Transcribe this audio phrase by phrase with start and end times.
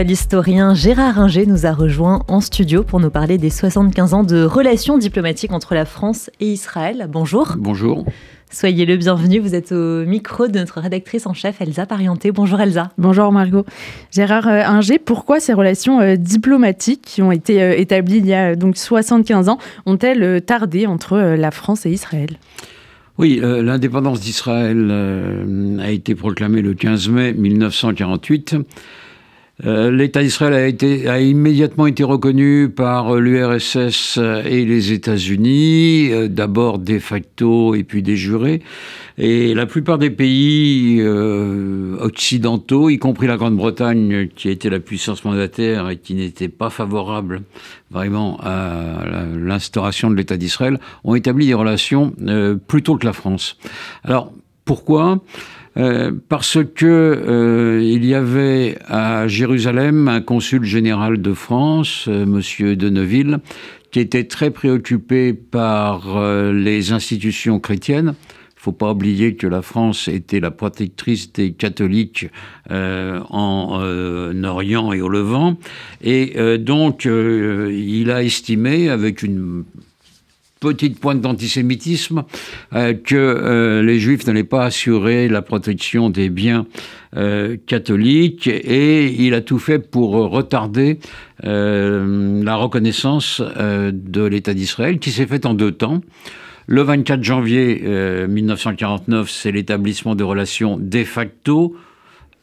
[0.00, 4.44] L'historien Gérard Ringer nous a rejoint en studio pour nous parler des 75 ans de
[4.44, 7.06] relations diplomatiques entre la France et Israël.
[7.10, 7.56] Bonjour.
[7.58, 8.06] Bonjour.
[8.50, 12.32] Soyez le bienvenu, vous êtes au micro de notre rédactrice en chef Elsa Parienté.
[12.32, 12.92] Bonjour Elsa.
[12.96, 13.66] Bonjour Margot.
[14.10, 18.56] Gérard euh, pourquoi ces relations euh, diplomatiques qui ont été euh, établies il y a
[18.56, 22.38] donc 75 ans ont-elles tardé entre la France et Israël?
[23.18, 28.56] Oui, l'indépendance d'Israël a été proclamée le 15 mai 1948.
[29.66, 36.10] Euh, L'État d'Israël a, été, a immédiatement été reconnu par euh, l'URSS et les États-Unis,
[36.12, 38.62] euh, d'abord de facto et puis des jurés.
[39.18, 45.90] Et la plupart des pays occidentaux, y compris la Grande-Bretagne, qui été la puissance mandataire
[45.90, 47.42] et qui n'était pas favorable
[47.90, 49.04] vraiment à
[49.36, 52.14] l'instauration de l'État d'Israël, ont établi des relations
[52.66, 53.58] plus tôt que la France.
[54.04, 54.32] Alors,
[54.70, 55.20] pourquoi?
[55.76, 62.04] Euh, parce que euh, il y avait à Jérusalem un consul général de France.
[62.06, 63.40] Euh, Monsieur de
[63.90, 68.14] qui était très préoccupé par les institutions chrétiennes.
[68.14, 72.28] Il ne faut pas oublier que la France était la protectrice des catholiques
[72.70, 73.80] en
[74.44, 75.56] Orient et au Levant.
[76.04, 79.64] Et donc, il a estimé, avec une
[80.60, 82.24] petite pointe d'antisémitisme
[82.74, 86.66] euh, que euh, les juifs n'allaient pas assurer la protection des biens
[87.16, 91.00] euh, catholiques et il a tout fait pour retarder
[91.42, 96.02] la reconnaissance de l'État d'Israël qui s'est faite en deux temps.
[96.66, 97.82] Le 24 janvier
[98.28, 101.74] 1949, c'est l'établissement de relations de facto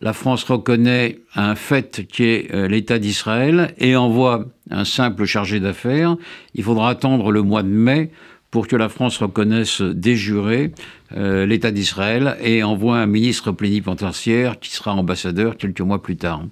[0.00, 5.60] la France reconnaît un fait qui est euh, l'État d'Israël et envoie un simple chargé
[5.60, 6.16] d'affaires.
[6.54, 8.10] Il faudra attendre le mois de mai
[8.50, 10.72] pour que la France reconnaisse déjuré
[11.16, 16.42] euh, l'État d'Israël et envoie un ministre plénipotentiaire qui sera ambassadeur quelques mois plus tard.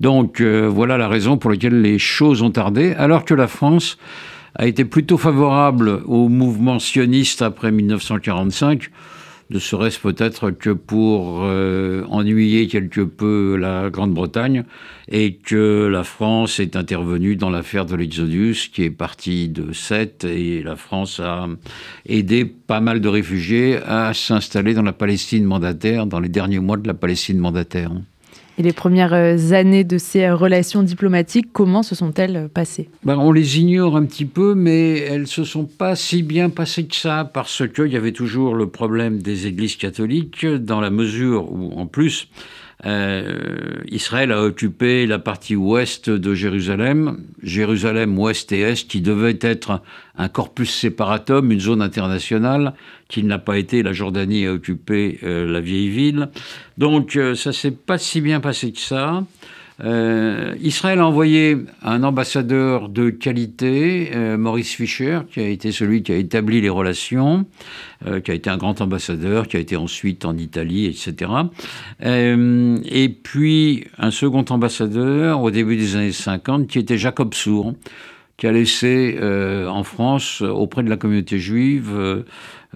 [0.00, 3.96] Donc euh, voilà la raison pour laquelle les choses ont tardé, alors que la France
[4.56, 8.90] a été plutôt favorable au mouvement sioniste après 1945
[9.50, 14.64] ne serait-ce peut-être que pour euh, ennuyer quelque peu la Grande-Bretagne
[15.10, 20.24] et que la France est intervenue dans l'affaire de l'Exodus qui est partie de Sète
[20.24, 21.48] et la France a
[22.06, 26.76] aidé pas mal de réfugiés à s'installer dans la Palestine mandataire dans les derniers mois
[26.76, 27.92] de la Palestine mandataire.
[28.58, 32.88] Et les premières euh, années de ces euh, relations diplomatiques, comment se sont-elles euh, passées?
[33.04, 36.88] Ben, On les ignore un petit peu, mais elles se sont pas si bien passées
[36.88, 41.52] que ça, parce qu'il y avait toujours le problème des églises catholiques, dans la mesure
[41.52, 42.28] où, en plus,
[42.86, 49.38] euh, Israël a occupé la partie ouest de Jérusalem, Jérusalem ouest et est, qui devait
[49.40, 49.82] être
[50.16, 52.74] un corpus séparatum, une zone internationale,
[53.08, 53.82] qui n'a pas été.
[53.82, 56.28] La Jordanie a occupé euh, la vieille ville.
[56.76, 59.24] Donc euh, ça s'est pas si bien passé que ça.
[59.84, 66.02] Euh, Israël a envoyé un ambassadeur de qualité, euh, Maurice Fischer, qui a été celui
[66.02, 67.46] qui a établi les relations,
[68.06, 71.30] euh, qui a été un grand ambassadeur, qui a été ensuite en Italie, etc.
[72.00, 77.74] et puis un second ambassadeur au début des années 50, qui était Jacob Sour,
[78.36, 82.24] qui a laissé en France, auprès de la communauté juive,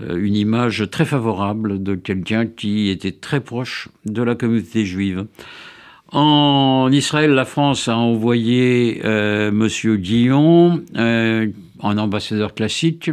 [0.01, 5.27] une image très favorable de quelqu'un qui était très proche de la communauté juive.
[6.13, 13.11] En Israël, la France a envoyé euh, Monsieur Guillon, euh, en ambassadeur classique.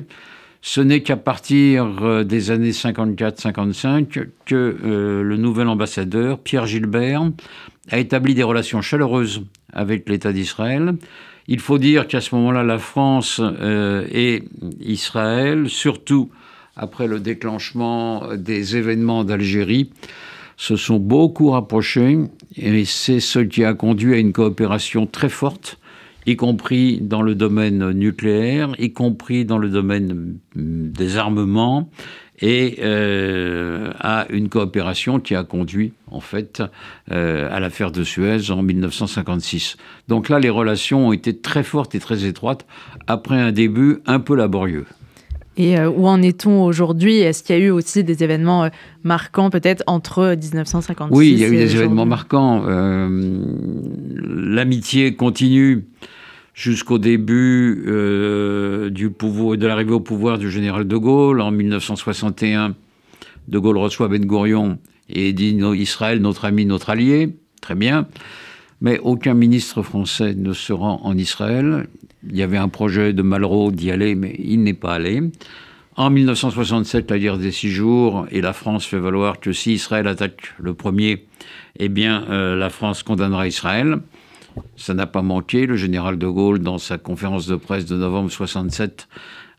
[0.62, 7.24] Ce n'est qu'à partir euh, des années 54-55 que euh, le nouvel ambassadeur, Pierre Gilbert,
[7.90, 10.96] a établi des relations chaleureuses avec l'État d'Israël.
[11.48, 13.42] Il faut dire qu'à ce moment-là, la France
[14.12, 14.44] et
[14.82, 16.30] Israël, surtout
[16.76, 19.90] après le déclenchement des événements d'Algérie,
[20.60, 22.20] se sont beaucoup rapprochés
[22.58, 25.80] et c'est ce qui a conduit à une coopération très forte,
[26.26, 31.90] y compris dans le domaine nucléaire, y compris dans le domaine mm, des armements
[32.42, 36.62] et euh, à une coopération qui a conduit en fait
[37.10, 39.78] euh, à l'affaire de Suez en 1956.
[40.10, 42.66] Donc là, les relations ont été très fortes et très étroites
[43.08, 44.86] après un début un peu laborieux.
[45.60, 47.18] Et euh, où en est-on aujourd'hui?
[47.18, 48.70] Est-ce qu'il y a eu aussi des événements euh,
[49.04, 52.64] marquants peut-être entre 1956 Oui, il y a eu des événements marquants.
[52.66, 53.44] Euh,
[54.16, 55.86] l'amitié continue
[56.54, 57.84] jusqu'au début
[58.92, 62.76] du pouvoir, de l'arrivée au pouvoir du général de Gaulle en 1961.
[63.50, 64.78] De Gaulle reçoit Ben Gurion
[65.10, 67.36] et dit Israël, notre ami, notre allié.
[67.62, 68.08] Très bien.
[68.82, 71.88] Mais aucun ministre français ne se rend en Israël.
[72.30, 75.22] Il y avait un projet de Malraux d'y aller, mais il n'est pas allé.
[75.96, 80.08] En 1967, la guerre des six jours, et la France fait valoir que si Israël
[80.08, 81.26] attaque le premier,
[81.78, 83.98] eh bien, euh, la France condamnera Israël.
[84.78, 85.66] Ça n'a pas manqué.
[85.66, 89.10] Le général de Gaulle, dans sa conférence de presse de novembre 67,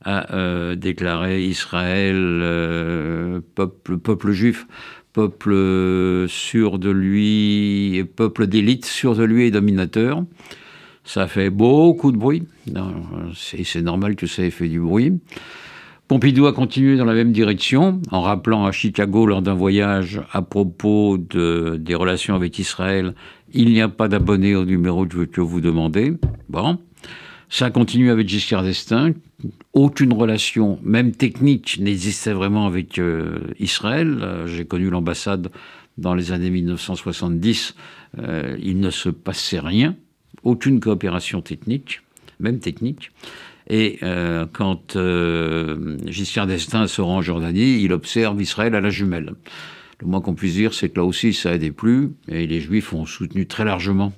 [0.05, 4.67] a euh, déclaré Israël, euh, peuple, peuple juif,
[5.13, 10.25] peuple sûr de lui, peuple d'élite sûr de lui et dominateur.
[11.05, 12.45] Ça fait beaucoup de bruit.
[13.35, 15.19] C'est normal que ça ait fait du bruit.
[16.11, 20.43] Pompidou a continué dans la même direction, en rappelant à Chicago lors d'un voyage à
[20.43, 23.15] propos de, des relations avec Israël,
[23.53, 26.15] il n'y a pas d'abonné au numéro que vous demandez.
[26.49, 26.79] Bon.
[27.53, 29.15] Ça a continué avec Giscard d'Estaing.
[29.73, 34.19] Aucune relation, même technique, n'existait vraiment avec euh, Israël.
[34.23, 35.51] Euh, j'ai connu l'ambassade
[35.99, 37.75] dans les années 1970.
[38.19, 39.97] Euh, il ne se passait rien.
[40.45, 42.03] Aucune coopération technique,
[42.39, 43.11] même technique.
[43.69, 44.01] Et
[44.53, 44.97] quand
[46.07, 49.35] Giscard d'Estaing se rend en Jordanie, il observe Israël à la jumelle.
[50.01, 52.11] Le moins qu'on puisse dire, c'est que là aussi, ça n'aidait plus.
[52.27, 54.13] Et les Juifs ont soutenu très largement,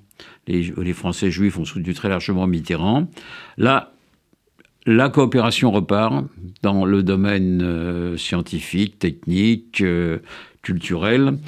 [0.47, 3.09] les, Français juifs ont soutenu très largement Mitterrand.
[3.57, 3.93] Là,
[4.87, 6.25] la coopération repart
[6.63, 10.19] dans le domaine euh, scientifique, technique, euh,
[10.63, 11.39] culturel.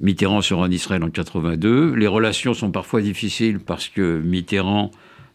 [0.00, 1.94] Mitterrand se rend en Israël en 82.
[1.94, 4.90] Les relations sont parfois difficiles parce que Mitterrand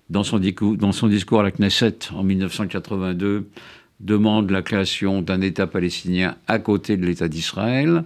[0.09, 3.49] dans son, dans son discours à la Knesset en 1982,
[3.99, 8.03] demande la création d'un État palestinien à côté de l'État d'Israël.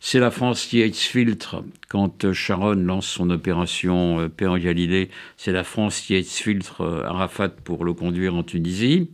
[0.00, 5.10] C'est la France qui exfiltre quand Sharon lance son opération euh, en Galilée.
[5.36, 9.10] C'est la France qui exfiltre euh, Arafat pour le conduire en Tunisie.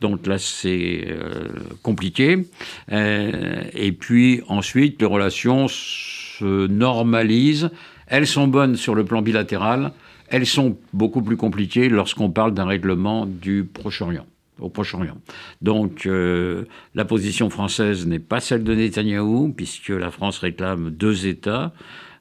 [0.00, 1.48] Donc là, c'est euh,
[1.82, 2.46] compliqué.
[2.92, 7.70] Euh, et puis ensuite, les relations se normalisent.
[8.08, 9.92] Elles sont bonnes sur le plan bilatéral
[10.28, 14.26] elles sont beaucoup plus compliquées lorsqu'on parle d'un règlement du Proche-Orient.
[14.60, 15.18] Au Proche-Orient.
[15.62, 16.64] Donc, euh,
[16.94, 21.72] la position française n'est pas celle de Netanyahou, puisque la France réclame deux États,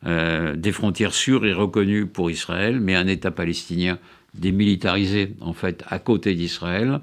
[0.05, 3.99] euh, des frontières sûres et reconnues pour Israël, mais un État palestinien
[4.33, 6.99] démilitarisé, en fait, à côté d'Israël.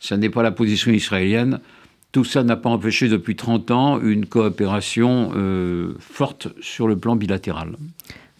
[0.00, 1.60] Ce n'est pas la position israélienne.
[2.10, 7.16] Tout ça n'a pas empêché depuis 30 ans une coopération euh, forte sur le plan
[7.16, 7.76] bilatéral.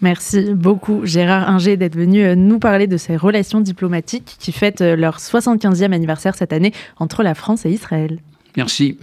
[0.02, 4.80] Merci beaucoup Gérard Inger d'être venu euh, nous parler de ces relations diplomatiques qui fêtent
[4.80, 8.18] euh, leur 75e anniversaire cette année entre la France et Israël.
[8.56, 8.98] Merci.